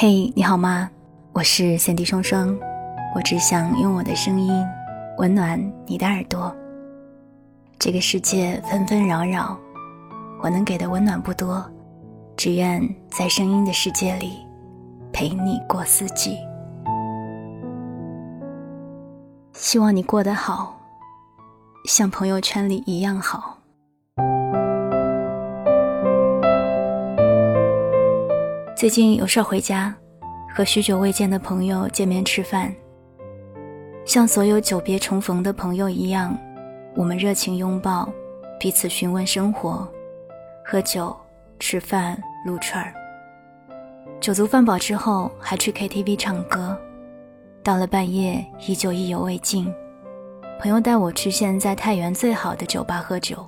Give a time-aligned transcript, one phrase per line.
[0.00, 0.88] 嘿，你好吗？
[1.32, 2.56] 我是三 D 双双，
[3.16, 4.64] 我只想用我的声音
[5.16, 6.54] 温暖你的耳朵。
[7.80, 9.58] 这个世界纷纷扰扰，
[10.40, 11.68] 我能给的温暖不多，
[12.36, 12.80] 只愿
[13.10, 14.38] 在声音的世界里
[15.12, 16.38] 陪你过四季。
[19.52, 20.78] 希望你过得好，
[21.86, 23.57] 像朋友圈里一样好。
[28.78, 29.92] 最近有事儿回家，
[30.54, 32.72] 和许久未见的朋友见面吃饭。
[34.04, 36.38] 像所有久别重逢的朋友一样，
[36.94, 38.08] 我们热情拥抱，
[38.56, 39.84] 彼此询问生活，
[40.64, 41.12] 喝酒、
[41.58, 42.94] 吃饭、撸串儿。
[44.20, 46.80] 酒足饭饱之后，还去 KTV 唱歌。
[47.64, 49.68] 到了半夜，依旧意犹未尽。
[50.60, 53.44] 朋友带我去现在太原最好的酒吧喝酒。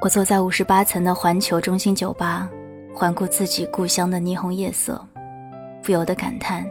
[0.00, 2.48] 我坐在五十八层的环球中心酒吧。
[2.94, 5.04] 环顾自己故乡的霓虹夜色，
[5.82, 6.64] 不由得感叹：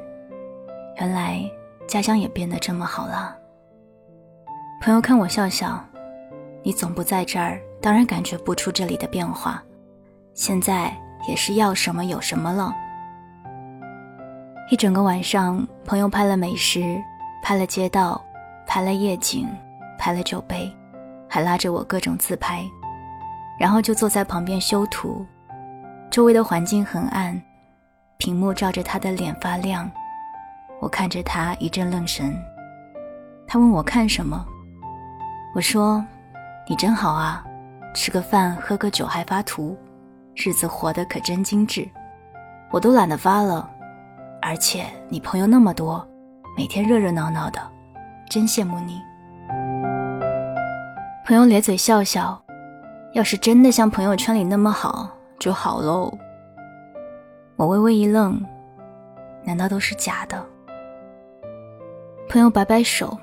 [0.95, 1.43] 原来
[1.85, 3.35] 家乡也变得这么好了。
[4.81, 5.83] 朋友看我笑笑
[6.63, 9.61] ：“你总不在这儿，当然感觉不出这里的变化。
[10.33, 10.95] 现在
[11.27, 12.73] 也是要什么有什么了。”
[14.71, 16.97] 一整个晚上，朋友拍了美食，
[17.43, 18.23] 拍了街道，
[18.65, 19.45] 拍了夜景，
[19.99, 20.73] 拍了酒杯，
[21.27, 22.63] 还拉着我各种自拍，
[23.59, 25.25] 然后就坐在旁边修图。
[26.13, 27.41] 周围的环境很暗，
[28.17, 29.89] 屏幕照着他的脸发亮。
[30.79, 32.39] 我看着他一阵愣神。
[33.47, 34.45] 他问我看什么，
[35.55, 36.05] 我说
[36.69, 37.43] ：“你真好啊，
[37.95, 39.75] 吃个饭喝个酒还发图，
[40.35, 41.89] 日子活得可真精致。
[42.69, 43.67] 我都懒得发了，
[44.39, 46.07] 而且你朋友那么多，
[46.55, 47.59] 每天热热闹闹的，
[48.29, 49.01] 真羡慕你。”
[51.25, 52.39] 朋友咧嘴笑笑，
[53.13, 55.09] 要是真的像朋友圈里那么好。
[55.39, 56.11] 就好喽。
[57.55, 58.41] 我微微一愣，
[59.43, 60.43] 难道都是假的？
[62.27, 63.17] 朋友摆摆手，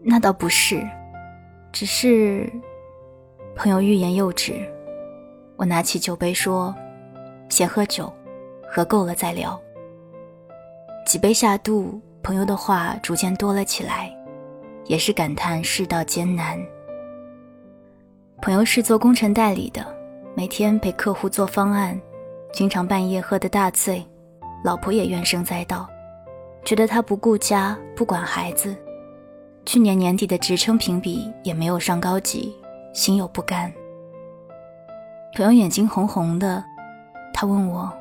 [0.00, 0.86] 那倒不是，
[1.72, 2.50] 只是……
[3.56, 4.54] 朋友欲言又止。
[5.56, 6.74] 我拿起酒杯说
[7.48, 8.12] ：“先喝酒，
[8.70, 9.60] 喝够了再聊。”
[11.04, 14.14] 几杯下肚，朋友的话逐渐多了起来，
[14.84, 16.56] 也是感叹世道艰难。
[18.40, 19.97] 朋友是做工程代理的。
[20.38, 22.00] 每天陪客户做方案，
[22.52, 24.06] 经常半夜喝得大醉，
[24.62, 25.88] 老婆也怨声载道，
[26.64, 28.72] 觉得他不顾家不管孩子。
[29.66, 32.54] 去年年底的职称评比也没有上高级，
[32.92, 33.68] 心有不甘。
[35.34, 36.64] 朋友眼睛红红的，
[37.34, 37.92] 他问我：“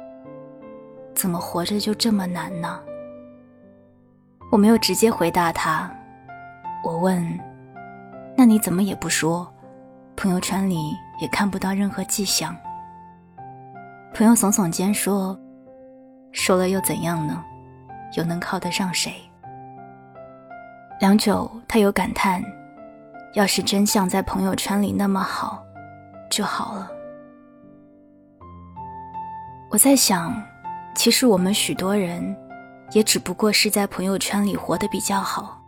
[1.17, 2.79] 怎么活着就这么难呢？”
[4.53, 5.91] 我没有直接回答他，
[6.83, 7.39] 我问
[8.37, 9.51] ：“那你怎么也不说？
[10.15, 12.55] 朋友圈里？”也看不到任何迹象。
[14.13, 15.37] 朋友耸耸肩说
[16.31, 17.43] ：“说了又怎样呢？
[18.15, 19.13] 又能靠得上谁？”
[20.99, 22.43] 良久，他有感叹
[23.35, 25.63] ：“要是真像在朋友圈里那么好，
[26.29, 26.91] 就好了。”
[29.69, 30.41] 我在想，
[30.95, 32.35] 其实我们许多人，
[32.93, 35.61] 也只不过是在朋友圈里活得比较好，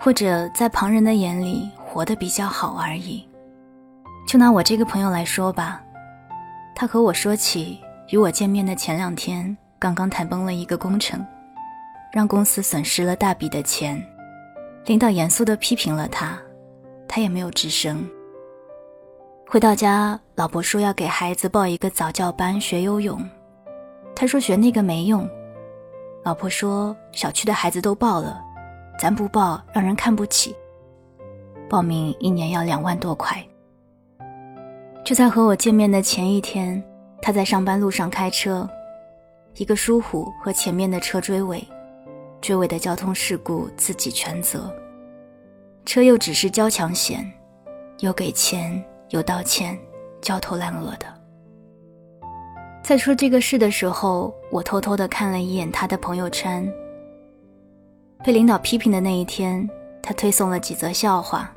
[0.00, 3.28] 或者在旁人的眼里活得比较好而已。
[4.26, 5.80] 就拿我这个朋友来说吧，
[6.74, 7.78] 他和我说起
[8.10, 11.24] 与我见面的前两天，刚刚谈崩了一个工程，
[12.12, 14.02] 让公司损失了大笔的钱，
[14.86, 16.36] 领导严肃地批评了他，
[17.06, 18.04] 他也没有吱声。
[19.46, 23.22] 回到家，老婆说要给孩子报一个早教班学游泳，
[24.16, 25.28] 他说学那个没用，
[26.24, 28.42] 老婆说小区的孩子都报了，
[28.98, 30.56] 咱不报让人看不起，
[31.68, 33.40] 报名一年要两万多块。
[35.04, 36.82] 就在和我见面的前一天，
[37.20, 38.66] 他在上班路上开车，
[39.56, 41.62] 一个疏忽和前面的车追尾，
[42.40, 44.74] 追尾的交通事故自己全责。
[45.84, 47.30] 车又只是交强险，
[47.98, 49.78] 有给钱有道歉，
[50.22, 51.04] 焦头烂额的。
[52.82, 56.66] 在说这个事的时候，我偷偷的看了一眼他的朋友圈。
[58.24, 59.68] 被领导批评的那一天，
[60.02, 61.52] 他推送了几则笑话。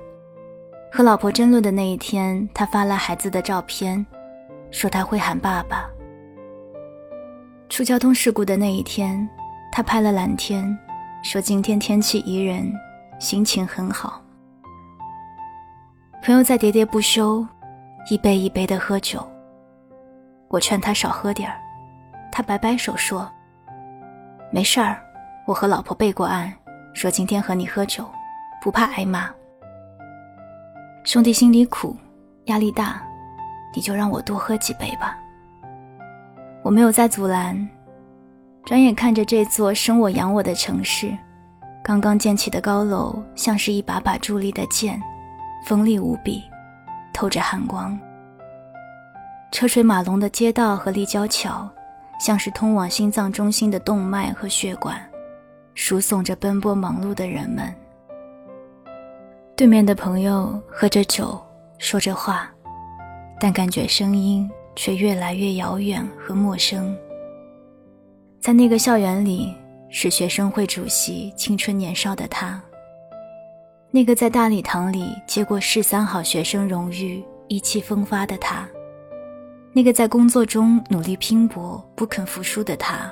[0.97, 4.03] 和老婆争论的那一天，他发了孩子的照片，
[4.71, 5.87] 说他会喊爸爸。
[7.69, 9.29] 出交通事故的那一天，
[9.71, 10.75] 他拍了蓝天，
[11.21, 12.73] 说今天天气宜人，
[13.19, 14.19] 心情很好。
[16.23, 17.45] 朋友在喋喋不休，
[18.09, 19.23] 一杯一杯的喝酒。
[20.47, 21.59] 我劝他少喝点儿，
[22.31, 23.31] 他摆摆手说
[24.49, 24.99] ：“没事儿，
[25.45, 26.51] 我和老婆备过案，
[26.95, 28.03] 说今天和你喝酒，
[28.59, 29.29] 不怕挨骂。”
[31.07, 31.95] 兄弟心里苦，
[32.47, 33.01] 压力大，
[33.73, 35.17] 你就让我多喝几杯吧。
[36.61, 37.57] 我没有再阻拦，
[38.65, 41.17] 转眼看着这座生我养我的城市，
[41.81, 45.01] 刚刚建起的高楼像是一把把伫立的剑，
[45.63, 46.43] 锋利无比，
[47.13, 47.97] 透着寒光。
[49.53, 51.65] 车水马龙的街道和立交桥，
[52.19, 55.01] 像是通往心脏中心的动脉和血管，
[55.73, 57.73] 输送着奔波忙碌的人们。
[59.57, 61.35] 对面的朋友喝着酒，
[61.79, 62.47] 说着话，
[63.39, 66.95] 但感觉声音却越来越遥远和陌生。
[68.39, 69.51] 在那个校园里，
[69.89, 72.61] 是学生会主席青春年少的他；
[73.89, 78.63] 那个在大礼堂里接过市三好学生荣誉、意气风发的他。
[79.73, 83.11] 那个在工作中努力拼搏、不肯服输的他，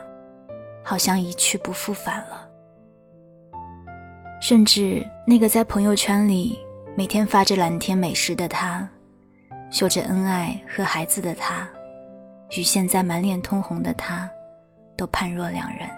[0.83, 2.48] 好像一去不复返了。
[4.39, 6.56] 甚至那个在朋友圈里
[6.95, 8.88] 每天发着蓝天美食的他，
[9.72, 11.68] 秀着恩爱和孩子的他，
[12.56, 14.30] 与现在满脸通红的他，
[14.95, 15.89] 都判若两人。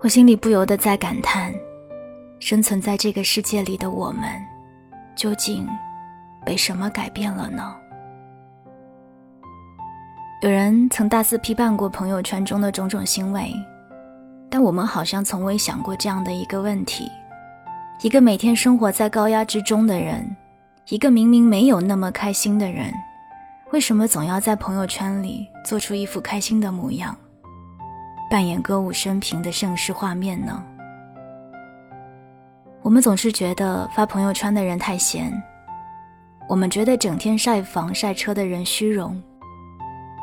[0.00, 1.54] 我心里不由得在感叹：
[2.38, 4.28] 生存在这个世界里的我们，
[5.14, 5.66] 究竟
[6.44, 7.74] 被什么改变了呢？
[10.42, 13.50] 有人曾大肆批判过朋友圈中的种种行为，
[14.48, 17.10] 但我们好像从未想过这样的一个问题：
[18.02, 20.24] 一个每天生活在高压之中的人，
[20.88, 22.92] 一个明明没有那么开心的人，
[23.72, 27.16] 为什么总要在朋友圈里做出一副开心的模样，
[28.30, 30.62] 扮演歌舞升平的盛世画面呢？
[32.82, 35.32] 我们总是觉得发朋友圈的人太闲，
[36.48, 39.20] 我们觉得整天晒房晒车的人虚荣。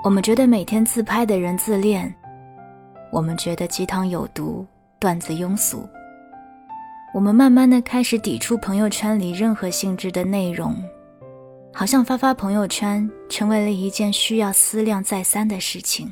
[0.02, 2.14] 我们觉得每天自拍的人自恋，
[3.14, 4.66] 我们觉得鸡汤有毒，
[4.98, 5.88] 段子庸俗。
[7.14, 10.76] 我们慢慢的开始抵触朋友圈里任何性质的内容，
[11.72, 16.12] 好像发发朋友圈成为了一件需要思量再三的事情。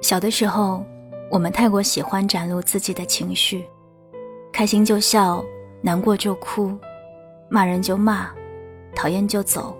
[0.00, 0.84] 小的时候，
[1.32, 3.64] 我们太过喜欢展露自己的情绪，
[4.52, 5.44] 开心就笑，
[5.80, 6.78] 难过就哭，
[7.48, 8.30] 骂人就骂，
[8.94, 9.76] 讨厌就走。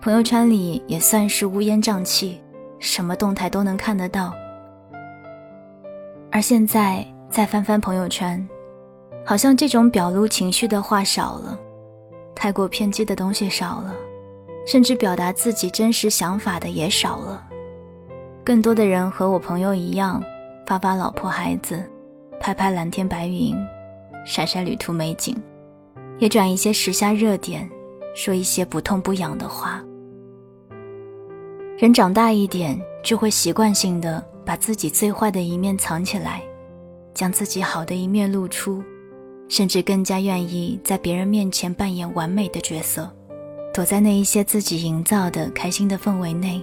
[0.00, 2.40] 朋友圈里也算是乌烟瘴气，
[2.80, 4.34] 什么动态都能看得到。
[6.32, 8.48] 而现在再翻翻朋友圈，
[9.24, 11.58] 好像这种表露情绪的话少了，
[12.34, 13.94] 太过偏激的东西少了，
[14.66, 17.46] 甚至表达自己真实想法的也少了。
[18.42, 20.22] 更多的人和我朋友一样，
[20.66, 21.84] 发发老婆孩子，
[22.40, 23.54] 拍拍蓝天白云，
[24.24, 25.36] 晒晒旅途美景，
[26.18, 27.68] 也转一些时下热点，
[28.14, 29.82] 说一些不痛不痒的话。
[31.80, 36.42] 人长大一点，就会习惯性的把自己最坏的一面藏起来，
[37.14, 38.84] 将自己好的一面露出，
[39.48, 43.10] 甚至更加愿意在别人面前扮演完美的角色，
[43.72, 46.62] 躲在那一些自己营造的开心的氛围内，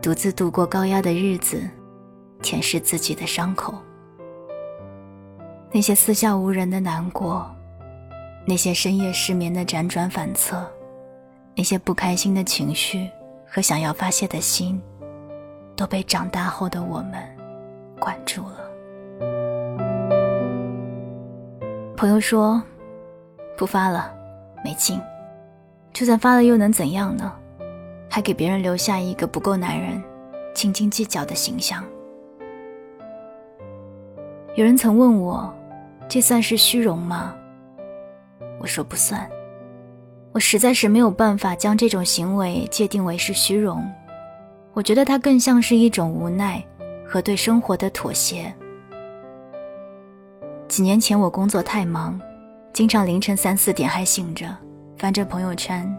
[0.00, 1.68] 独自度过高压的日子，
[2.40, 3.74] 舔舐自己的伤口。
[5.72, 7.50] 那些四下无人的难过，
[8.46, 10.64] 那些深夜失眠的辗转反侧，
[11.56, 13.10] 那些不开心的情绪。
[13.50, 14.80] 和想要发泄的心，
[15.74, 17.14] 都被长大后的我们
[17.98, 18.70] 管住了。
[21.96, 22.62] 朋友说
[23.58, 24.14] ：“不发了，
[24.64, 25.00] 没劲。
[25.92, 27.32] 就算发了，又能怎样呢？
[28.08, 30.00] 还给别人留下一个不够男人、
[30.54, 31.84] 斤斤计较的形象。”
[34.54, 35.52] 有人曾问我
[36.08, 37.34] ：“这算是虚荣吗？”
[38.60, 39.28] 我说：“不算。”
[40.32, 43.84] 我实在是没有办法将这种行为界定为是虚荣，
[44.72, 46.64] 我觉得它更像是一种无奈
[47.04, 48.52] 和对生活的妥协。
[50.68, 52.18] 几年前我工作太忙，
[52.72, 54.46] 经常凌晨三四点还醒着，
[54.96, 55.92] 翻着朋友圈，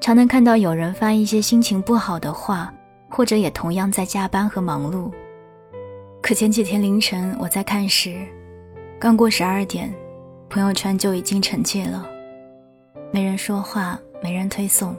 [0.00, 2.74] 常能看到有人发一些心情不好的话，
[3.08, 5.08] 或者也同样在加班和忙碌。
[6.20, 8.26] 可前几天凌晨我在看时，
[8.98, 9.94] 刚过十二点，
[10.50, 12.08] 朋友圈就已经沉寂了。
[13.14, 14.96] 没人说话，没人推送，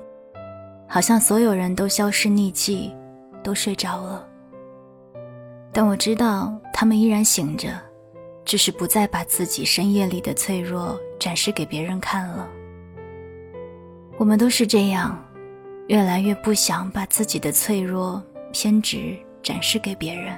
[0.87, 2.93] 好像所有人都消失匿迹，
[3.41, 4.23] 都睡着了。
[5.71, 7.69] 但我知道，他们依然醒着，
[8.45, 12.47] 只是不再把自己深夜里的脆弱展示给别人看了。
[14.17, 15.19] 我们都是这样，
[15.87, 20.37] 越来越不想把自己的脆弱、偏执展示给别人。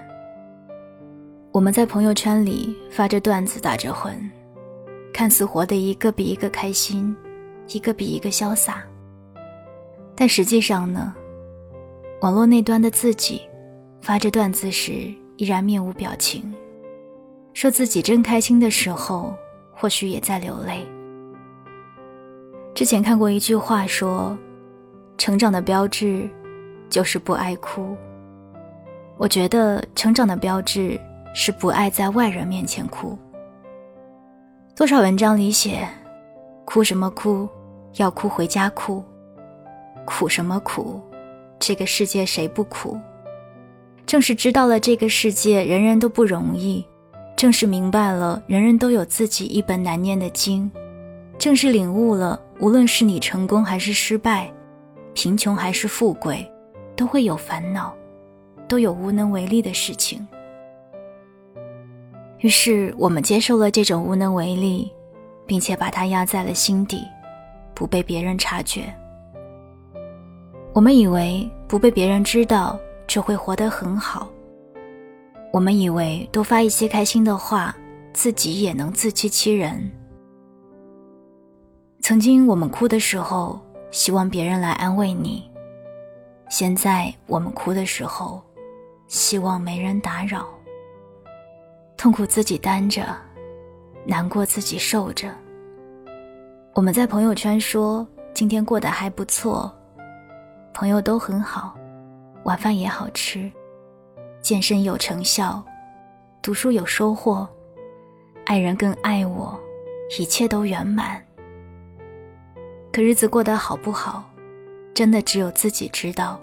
[1.52, 4.18] 我们在朋友圈里发着段子，打着混，
[5.14, 7.14] 看似活得一个比一个开心。
[7.68, 8.84] 一个比一个潇洒，
[10.16, 11.14] 但实际上呢，
[12.22, 13.42] 网络那端的自己，
[14.02, 16.54] 发着段子时依然面无表情，
[17.54, 19.34] 说自己真开心的时候，
[19.74, 20.86] 或许也在流泪。
[22.74, 24.38] 之前看过一句话说，
[25.18, 26.30] 成长的标志，
[26.90, 27.96] 就是不爱哭。
[29.18, 31.00] 我觉得成长的标志
[31.34, 33.18] 是不爱在外人面前哭。
[34.76, 35.88] 多少文章里写，
[36.66, 37.48] 哭什么哭，
[37.96, 39.02] 要哭回家哭，
[40.04, 41.00] 苦什么苦，
[41.60, 43.00] 这个世界谁不苦？
[44.06, 46.86] 正是知道了这个世界人人都不容易，
[47.36, 50.70] 正是明白了人人都有自己一本难念的经，
[51.38, 54.52] 正是领悟了无论是你成功还是失败，
[55.14, 56.46] 贫穷还是富贵，
[56.96, 57.96] 都会有烦恼，
[58.68, 60.28] 都有无能为力的事情。
[62.40, 64.92] 于是我们接受了这种无能为力，
[65.46, 67.04] 并且把它压在了心底，
[67.74, 68.94] 不被别人察觉。
[70.74, 72.80] 我们以为不被别人知道。
[73.08, 74.28] 就会活得很好。
[75.54, 77.76] 我们以为多发一些开心的话，
[78.14, 79.92] 自己也能自欺欺人。
[82.02, 83.60] 曾经我们哭的时候，
[83.92, 85.44] 希望别人来安慰你；
[86.50, 88.42] 现在我们哭的时候，
[89.08, 90.48] 希望没人打扰。
[91.96, 93.16] 痛苦自己担着，
[94.06, 95.30] 难过自己受着。
[96.74, 99.74] 我们在朋友圈说今天过得还不错，
[100.74, 101.76] 朋友都很好。
[102.44, 103.52] 晚饭也好吃，
[104.40, 105.64] 健身有成效，
[106.42, 107.48] 读书有收获，
[108.46, 109.60] 爱人更爱我，
[110.20, 111.20] 一切都圆满。
[112.94, 114.24] 可日子过得好不好，
[114.94, 116.40] 真的只有自己知道。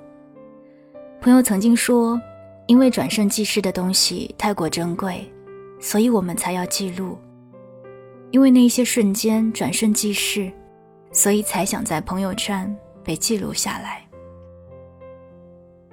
[1.20, 2.20] 朋友曾经说，
[2.66, 5.32] 因为转瞬即逝的东西太过珍贵，
[5.80, 7.16] 所以我们才要记录。
[8.32, 10.50] 因为那些瞬间转瞬即逝，
[11.12, 12.74] 所以才想在朋友圈
[13.04, 14.02] 被记录下来。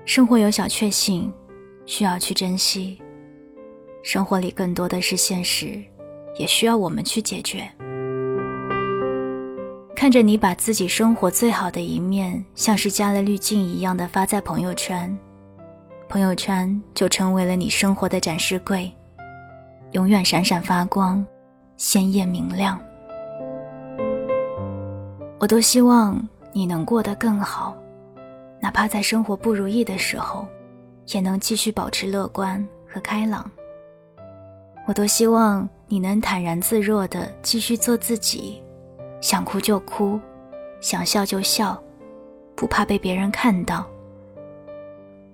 [0.06, 1.32] 生活有小确幸，
[1.86, 2.98] 需要去珍惜；
[4.02, 5.84] 生活里更多的是现实，
[6.38, 7.70] 也需要我们去解决。
[9.94, 15.16] 看着你把自己生活最好的一面，像是加了滤镜一样的发在朋友圈，
[16.08, 18.90] 朋友圈就成为了你生活的展示柜，
[19.92, 21.24] 永远闪闪发光，
[21.80, 22.78] 鲜艳明亮。
[25.40, 26.22] 我都希望
[26.52, 27.74] 你能过得更好。
[28.60, 30.46] 哪怕在生活不如意的时候，
[31.08, 33.50] 也能继续保持乐观和开朗。
[34.86, 38.62] 我多希望你能坦然自若的继续做自己，
[39.22, 40.20] 想哭就哭，
[40.82, 41.82] 想笑就笑，
[42.58, 43.88] 不怕被别人看到。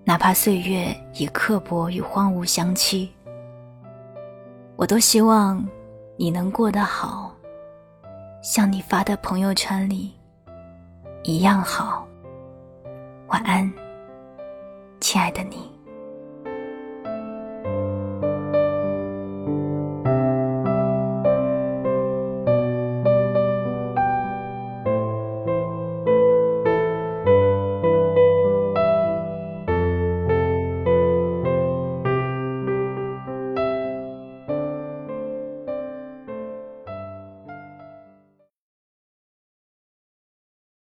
[0.04, 3.10] 哪怕岁月以刻薄与荒芜相欺，
[4.76, 5.68] 我都希望
[6.18, 7.30] 你能过得好，
[8.42, 10.14] 像你发的朋友圈里
[11.24, 12.08] 一样好。
[13.28, 13.70] 晚安，
[15.02, 15.75] 亲爱的你。